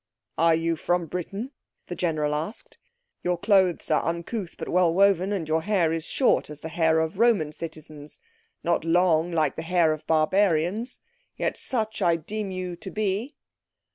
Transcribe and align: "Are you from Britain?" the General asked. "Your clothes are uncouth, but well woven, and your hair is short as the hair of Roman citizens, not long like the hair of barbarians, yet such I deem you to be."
"Are 0.39 0.55
you 0.55 0.77
from 0.77 1.05
Britain?" 1.05 1.51
the 1.85 1.93
General 1.93 2.33
asked. 2.33 2.79
"Your 3.21 3.37
clothes 3.37 3.91
are 3.91 4.03
uncouth, 4.03 4.55
but 4.57 4.67
well 4.67 4.91
woven, 4.91 5.31
and 5.31 5.47
your 5.47 5.61
hair 5.61 5.93
is 5.93 6.05
short 6.05 6.49
as 6.49 6.61
the 6.61 6.69
hair 6.69 6.99
of 6.99 7.19
Roman 7.19 7.51
citizens, 7.53 8.19
not 8.63 8.83
long 8.83 9.31
like 9.31 9.57
the 9.57 9.61
hair 9.61 9.93
of 9.93 10.07
barbarians, 10.07 11.01
yet 11.37 11.55
such 11.55 12.01
I 12.01 12.15
deem 12.15 12.49
you 12.49 12.75
to 12.77 12.89
be." 12.89 13.35